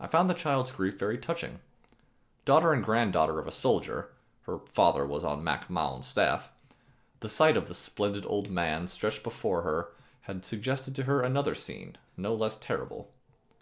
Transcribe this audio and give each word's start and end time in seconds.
I 0.00 0.06
found 0.06 0.30
the 0.30 0.32
child's 0.32 0.70
grief 0.70 0.98
very 0.98 1.18
touching. 1.18 1.60
Daughter 2.46 2.72
and 2.72 2.82
granddaughter 2.82 3.38
of 3.38 3.46
a 3.46 3.52
soldier 3.52 4.14
(her 4.44 4.60
father 4.60 5.04
was 5.04 5.24
on 5.24 5.44
Mac 5.44 5.68
Mahon's[267 5.68 5.84
1] 5.96 6.02
staff), 6.02 6.52
the 7.20 7.28
sight 7.28 7.56
of 7.58 7.66
this 7.68 7.76
splendid 7.76 8.24
old 8.24 8.48
man 8.50 8.86
stretched 8.86 9.18
out 9.18 9.24
before 9.24 9.60
her 9.60 9.92
had 10.22 10.46
suggested 10.46 10.96
to 10.96 11.02
her 11.04 11.20
another 11.20 11.54
scene, 11.54 11.98
no 12.16 12.34
less 12.34 12.56
terrible. 12.56 13.12